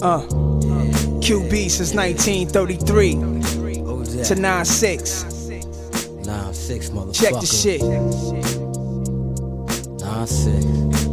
[0.00, 0.22] Uh,
[1.20, 3.12] QB since 1933
[4.24, 5.24] to 96.
[6.90, 7.14] motherfucker.
[7.14, 7.82] Check the shit.
[10.00, 11.07] 96.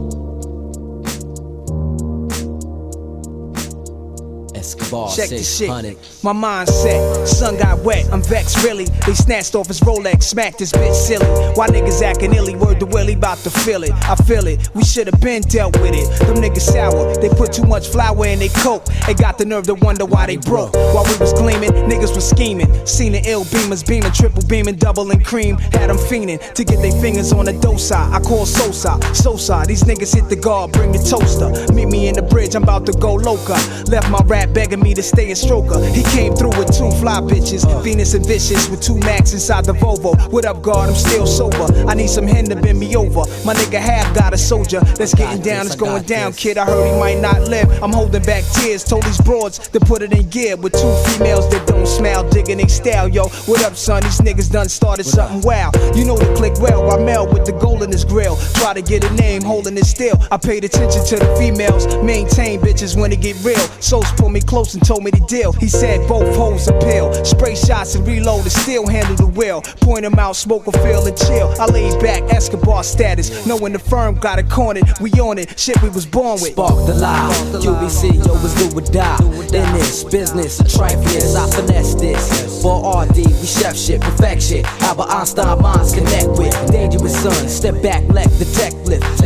[4.65, 5.69] Escobar Check the shit.
[5.69, 5.97] 600.
[6.23, 8.85] My mindset, sun got wet, I'm vexed really.
[9.05, 11.25] They snatched off his Rolex, smacked his bitch silly.
[11.53, 12.55] Why niggas acting illy?
[12.55, 13.91] Word to Willie, about to feel it.
[14.09, 16.07] I feel it, we should have been dealt with it.
[16.25, 18.85] Them niggas sour, they put too much flour in they coke.
[19.05, 20.73] They got the nerve to wonder why they broke.
[20.73, 22.69] While we was gleaming, niggas was scheming.
[22.87, 25.57] Seen the ill beamers beaming, triple beaming, double and cream.
[25.57, 28.11] Had them fiending to get their fingers on the dosa.
[28.11, 29.63] I call Sosa, Sosa.
[29.67, 31.71] These niggas hit the guard, bring the toaster.
[31.71, 33.57] Meet me in the bridge, I'm about to go loca.
[33.91, 35.77] Left my rap begging me to stay a stroker.
[35.93, 39.73] He came through with two fly bitches, Venus and Vicious with two Max inside the
[39.73, 40.15] Volvo.
[40.31, 40.89] What up, guard?
[40.89, 41.67] I'm still sober.
[41.87, 43.23] I need some hen to bend me over.
[43.43, 46.57] My nigga half got a soldier that's getting down, it's going down, kid.
[46.57, 47.69] I heard he might not live.
[47.83, 48.83] I'm holding back tears.
[48.83, 52.57] Told these broads to put it in gear with two females that don't smile, digging
[52.57, 53.09] they style.
[53.09, 54.03] Yo, what up, son?
[54.03, 55.71] These niggas done started something wow.
[55.93, 56.89] You know the click well.
[56.91, 58.37] I Ramel with the gold in his grill.
[58.55, 60.17] Try to get a name, holding it still.
[60.31, 63.59] I paid attention to the females, maintain bitches when it get real.
[63.81, 65.51] Souls pulled me close and told me the deal.
[65.53, 67.13] He said both hoes appeal.
[67.25, 69.61] Spray shots and reload and still handle the wheel.
[69.81, 71.53] Point them out, smoke a feel and chill.
[71.59, 73.45] I laid back, Escobar status.
[73.45, 74.85] Knowing the firm got it cornered.
[75.01, 76.53] We on it, shit we was born with.
[76.53, 77.33] Spark the lie.
[77.61, 79.17] QBC, yo, was do or die.
[79.55, 82.61] In this business, trifling, I finesse this.
[82.61, 84.65] For RD, we chef shit, perfection.
[84.81, 86.53] Albert Einstein minds connect with.
[86.71, 89.24] Dangerous son, step back, let the Tec lift.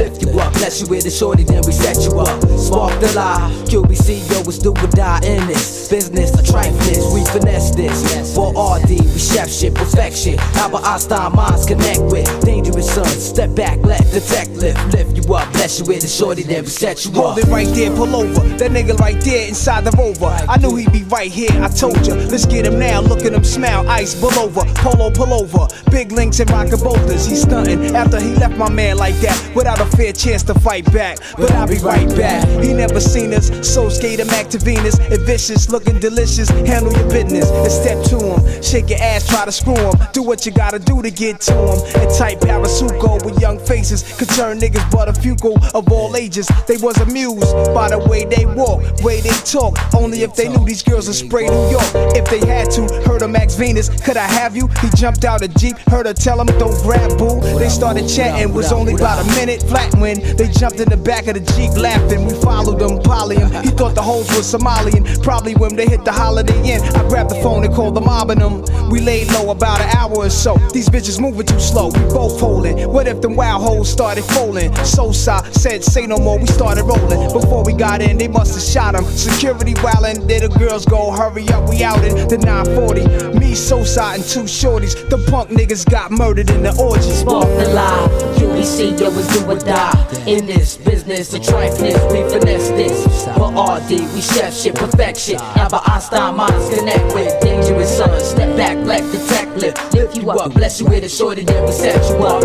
[0.70, 2.30] You bless you with a shorty, then we set you up.
[2.60, 3.50] Spark the lie.
[3.66, 8.36] QBC, yo, was do or die in this business, trifling, we finesse this.
[8.36, 10.38] For RD, we chef shit, perfection.
[10.62, 12.30] Albert Einstein minds connect with.
[12.46, 14.78] Dangerous son, step back, let the Tec lift.
[14.94, 17.34] Lift you up, bless you with a shorty, then we set you up.
[17.34, 18.48] Hold it right there, pull over.
[18.58, 20.38] That nigga right there inside the rover.
[20.48, 22.14] I knew he'd be right here, I told ya.
[22.30, 23.88] Let's get him now, look at him smile.
[23.90, 25.68] Ice, pull over, polo, pull over.
[25.90, 27.26] Big links and rockin' boulders.
[27.26, 30.86] He's stunting after he left my man like that without a fair chance to fight
[30.94, 31.18] back.
[31.38, 32.48] But I'll be right back.
[32.64, 35.00] He never seen us, so skate him to Venus.
[35.00, 38.64] If vicious, looking delicious, handle your business and step to him.
[38.64, 39.94] Shake your ass, try to screw him.
[40.14, 42.02] Do what you gotta do to get to him.
[42.02, 44.04] And type Parasuco with young faces
[44.40, 46.48] turn niggas but a fugal of all ages.
[46.68, 49.78] They was amused by the way they walk, way they talk.
[49.94, 52.16] Only if they knew these girls would spray New York.
[52.20, 54.68] If they had to, heard of Max Venus, could I have you?
[54.82, 57.40] He jumped out a Jeep, heard her tell him, don't grab boo.
[57.58, 61.28] They started chatting, was only about a minute flat when they jumped in the back
[61.28, 62.26] of the Jeep laughing.
[62.26, 63.50] We followed them, poly him.
[63.64, 66.82] He thought the hoes were Somalian, probably when they hit the Holiday Inn.
[66.82, 68.90] I grabbed the phone and called the mob and them.
[68.90, 70.58] We laid low about an hour or so.
[70.74, 72.92] These bitches moving too slow, we both holding.
[72.92, 74.76] What if them wild hoes started folding?
[74.84, 77.32] So said, say no more, we started rolling.
[77.32, 79.06] Before we got in, they must have shot him.
[79.06, 83.40] Security wildin', there the girls go, hurry up, we out in the 940.
[83.40, 84.94] Me, Sosa, and two shorties.
[85.10, 87.10] The punk niggas got murdered in the orgy.
[87.12, 88.08] Spark the lie.
[88.38, 89.94] QBC, yo, was do or die.
[90.26, 93.26] In this business, the trifling, we finesse this.
[93.36, 95.38] For RD, we chef shit, perfection.
[95.56, 97.40] Albert Einstein minds connect with.
[97.42, 99.94] Dangerous son, step back, let the Tec lift.
[99.94, 102.44] Lift you up, bless you with a shorty, then we set you up.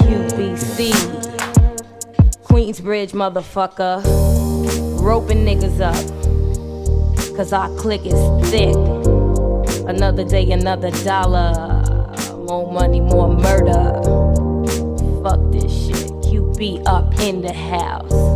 [0.00, 0.92] QBC.
[2.44, 4.02] Queensbridge, motherfucker.
[5.00, 6.21] Roping niggas up.
[7.36, 8.74] Cause our clique is thick.
[9.88, 11.82] Another day, another dollar.
[12.46, 14.00] More money, more murder.
[15.22, 16.10] Fuck this shit.
[16.22, 18.31] QB up in the house.